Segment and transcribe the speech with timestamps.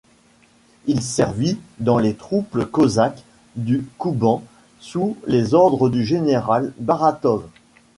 [0.87, 3.21] Il servit dans les troupes cosaques
[3.55, 4.43] du Kouban
[4.79, 7.47] sous les ordres du général Baratov.